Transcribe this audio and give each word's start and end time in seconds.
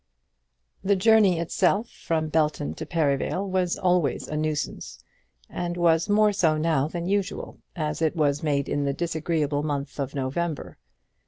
The 0.83 0.95
journey 0.95 1.39
itself 1.39 1.87
from 1.91 2.29
Belton 2.29 2.73
to 2.73 2.87
Perivale 2.87 3.47
was 3.47 3.77
always 3.77 4.27
a 4.27 4.35
nuisance, 4.35 4.97
and 5.47 5.77
was 5.77 6.09
more 6.09 6.33
so 6.33 6.57
now 6.57 6.87
than 6.87 7.05
usual, 7.05 7.59
as 7.75 8.01
it 8.01 8.15
was 8.15 8.41
made 8.41 8.67
in 8.67 8.85
the 8.85 8.93
disagreeable 8.93 9.61
month 9.61 9.99
of 9.99 10.15
November. 10.15 10.79